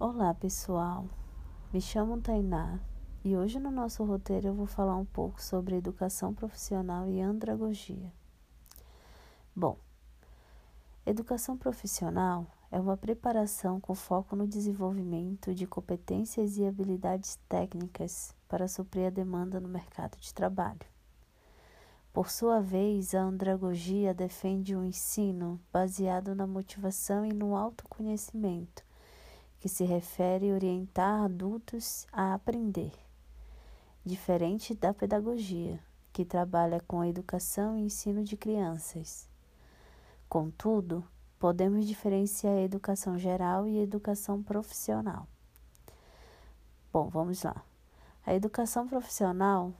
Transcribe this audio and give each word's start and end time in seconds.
Olá 0.00 0.32
pessoal, 0.32 1.06
me 1.72 1.80
chamo 1.80 2.20
Tainá 2.20 2.78
e 3.24 3.36
hoje 3.36 3.58
no 3.58 3.68
nosso 3.68 4.04
roteiro 4.04 4.46
eu 4.46 4.54
vou 4.54 4.64
falar 4.64 4.94
um 4.94 5.04
pouco 5.04 5.42
sobre 5.42 5.74
educação 5.74 6.32
profissional 6.32 7.08
e 7.08 7.20
andragogia. 7.20 8.12
Bom, 9.56 9.76
educação 11.04 11.58
profissional 11.58 12.46
é 12.70 12.78
uma 12.78 12.96
preparação 12.96 13.80
com 13.80 13.92
foco 13.92 14.36
no 14.36 14.46
desenvolvimento 14.46 15.52
de 15.52 15.66
competências 15.66 16.58
e 16.58 16.64
habilidades 16.64 17.36
técnicas 17.48 18.32
para 18.46 18.68
suprir 18.68 19.08
a 19.08 19.10
demanda 19.10 19.58
no 19.58 19.68
mercado 19.68 20.16
de 20.18 20.32
trabalho. 20.32 20.86
Por 22.12 22.30
sua 22.30 22.60
vez, 22.60 23.16
a 23.16 23.22
andragogia 23.22 24.14
defende 24.14 24.76
um 24.76 24.84
ensino 24.84 25.60
baseado 25.72 26.36
na 26.36 26.46
motivação 26.46 27.26
e 27.26 27.32
no 27.32 27.56
autoconhecimento 27.56 28.86
que 29.60 29.68
se 29.68 29.84
refere 29.84 30.50
a 30.50 30.54
orientar 30.54 31.24
adultos 31.24 32.06
a 32.12 32.34
aprender, 32.34 32.92
diferente 34.04 34.74
da 34.74 34.94
pedagogia, 34.94 35.80
que 36.12 36.24
trabalha 36.24 36.80
com 36.86 37.00
a 37.00 37.08
educação 37.08 37.76
e 37.76 37.82
ensino 37.82 38.22
de 38.22 38.36
crianças. 38.36 39.28
Contudo, 40.28 41.04
podemos 41.38 41.86
diferenciar 41.86 42.54
a 42.54 42.62
educação 42.62 43.18
geral 43.18 43.66
e 43.66 43.78
a 43.78 43.82
educação 43.82 44.42
profissional. 44.42 45.26
Bom, 46.92 47.08
vamos 47.08 47.42
lá. 47.42 47.64
A 48.24 48.34
educação 48.34 48.86
profissional 48.86 49.72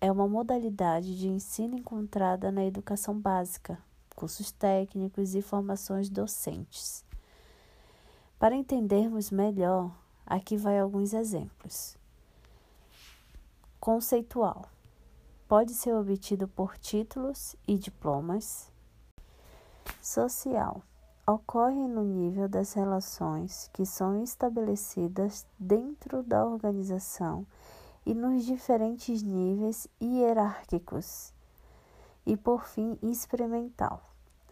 é 0.00 0.12
uma 0.12 0.28
modalidade 0.28 1.18
de 1.18 1.28
ensino 1.28 1.76
encontrada 1.76 2.52
na 2.52 2.64
educação 2.64 3.18
básica, 3.18 3.78
cursos 4.14 4.52
técnicos 4.52 5.34
e 5.34 5.42
formações 5.42 6.08
docentes 6.08 7.04
para 8.44 8.54
entendermos 8.54 9.30
melhor, 9.30 9.90
aqui 10.26 10.54
vai 10.54 10.78
alguns 10.78 11.14
exemplos. 11.14 11.96
Conceitual. 13.80 14.66
Pode 15.48 15.72
ser 15.72 15.94
obtido 15.94 16.46
por 16.46 16.76
títulos 16.76 17.56
e 17.66 17.78
diplomas. 17.78 18.70
Social. 19.98 20.82
Ocorre 21.26 21.88
no 21.88 22.04
nível 22.04 22.46
das 22.46 22.74
relações 22.74 23.70
que 23.72 23.86
são 23.86 24.22
estabelecidas 24.22 25.46
dentro 25.58 26.22
da 26.22 26.44
organização 26.44 27.46
e 28.04 28.12
nos 28.12 28.44
diferentes 28.44 29.22
níveis 29.22 29.88
hierárquicos. 29.98 31.32
E 32.26 32.36
por 32.36 32.66
fim, 32.66 32.98
experimental. 33.02 34.02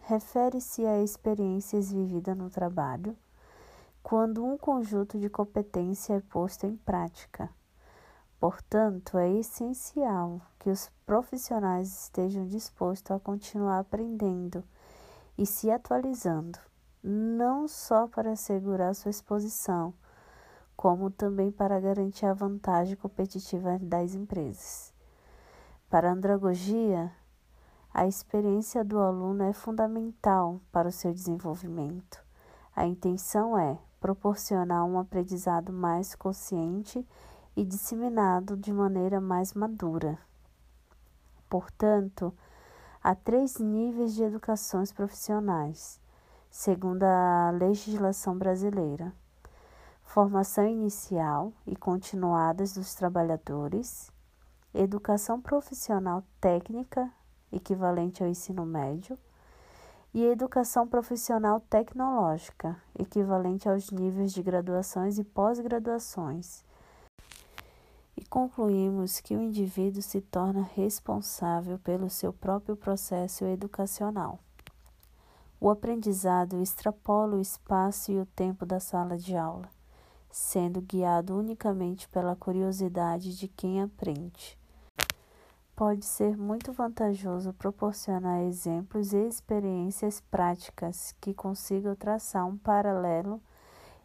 Refere-se 0.01 0.83
a 0.83 0.99
experiências 0.99 1.93
vividas 1.93 2.35
no 2.35 2.49
trabalho 2.49 3.15
quando 4.03 4.45
um 4.45 4.57
conjunto 4.57 5.17
de 5.17 5.29
competência 5.29 6.15
é 6.15 6.19
posto 6.19 6.67
em 6.67 6.75
prática. 6.75 7.49
Portanto, 8.37 9.17
é 9.17 9.31
essencial 9.31 10.41
que 10.59 10.69
os 10.69 10.91
profissionais 11.05 12.03
estejam 12.03 12.45
dispostos 12.45 13.11
a 13.11 13.19
continuar 13.19 13.79
aprendendo 13.79 14.61
e 15.37 15.45
se 15.45 15.71
atualizando, 15.71 16.59
não 17.01 17.65
só 17.65 18.05
para 18.05 18.33
assegurar 18.33 18.93
sua 18.93 19.09
exposição, 19.09 19.93
como 20.75 21.09
também 21.09 21.49
para 21.49 21.79
garantir 21.79 22.25
a 22.25 22.33
vantagem 22.33 22.97
competitiva 22.97 23.79
das 23.79 24.13
empresas. 24.13 24.93
Para 25.89 26.09
a 26.09 26.13
andragogia, 26.13 27.09
a 27.93 28.05
experiência 28.05 28.83
do 28.83 28.99
aluno 28.99 29.43
é 29.43 29.53
fundamental 29.53 30.59
para 30.71 30.89
o 30.89 30.91
seu 30.91 31.13
desenvolvimento. 31.13 32.22
A 32.75 32.85
intenção 32.87 33.57
é 33.57 33.77
proporcionar 33.99 34.83
um 34.83 34.97
aprendizado 34.99 35.71
mais 35.71 36.15
consciente 36.15 37.07
e 37.55 37.63
disseminado 37.63 38.57
de 38.57 38.73
maneira 38.73 39.21
mais 39.21 39.53
madura. 39.53 40.17
Portanto, 41.47 42.33
há 43.03 43.13
três 43.13 43.59
níveis 43.59 44.15
de 44.15 44.23
educações 44.23 44.91
profissionais, 44.91 46.01
segundo 46.49 47.03
a 47.03 47.51
legislação 47.51 48.35
brasileira: 48.35 49.13
formação 50.01 50.67
inicial 50.67 51.53
e 51.67 51.75
continuadas 51.75 52.73
dos 52.73 52.95
trabalhadores, 52.95 54.11
educação 54.73 55.39
profissional 55.39 56.23
técnica, 56.41 57.07
equivalente 57.51 58.23
ao 58.23 58.29
ensino 58.29 58.65
médio 58.65 59.15
e 60.13 60.23
educação 60.23 60.87
profissional 60.87 61.59
tecnológica, 61.59 62.77
equivalente 62.97 63.67
aos 63.67 63.89
níveis 63.89 64.31
de 64.31 64.43
graduações 64.43 65.17
e 65.17 65.23
pós-graduações. 65.23 66.63
E 68.15 68.23
concluímos 68.23 69.19
que 69.19 69.35
o 69.35 69.41
indivíduo 69.41 70.03
se 70.03 70.21
torna 70.21 70.61
responsável 70.75 71.79
pelo 71.79 72.11
seu 72.11 72.31
próprio 72.31 72.77
processo 72.77 73.43
educacional. 73.45 74.39
O 75.59 75.67
aprendizado 75.67 76.61
extrapola 76.61 77.37
o 77.37 77.41
espaço 77.41 78.11
e 78.11 78.19
o 78.19 78.25
tempo 78.25 78.67
da 78.67 78.79
sala 78.79 79.17
de 79.17 79.35
aula, 79.35 79.67
sendo 80.29 80.79
guiado 80.79 81.35
unicamente 81.35 82.07
pela 82.09 82.35
curiosidade 82.35 83.35
de 83.35 83.47
quem 83.47 83.81
aprende 83.81 84.61
pode 85.75 86.05
ser 86.05 86.37
muito 86.37 86.71
vantajoso 86.71 87.53
proporcionar 87.53 88.41
exemplos 88.43 89.11
e 89.13 89.27
experiências 89.27 90.21
práticas 90.21 91.15
que 91.19 91.33
consigam 91.33 91.95
traçar 91.95 92.45
um 92.45 92.57
paralelo 92.57 93.41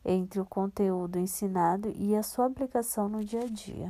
entre 0.05 0.41
o 0.41 0.47
conteúdo 0.47 1.19
ensinado 1.19 1.93
e 1.95 2.17
a 2.17 2.23
sua 2.23 2.47
aplicação 2.47 3.09
no 3.09 3.23
dia 3.23 3.41
a 3.41 3.47
dia. 3.47 3.87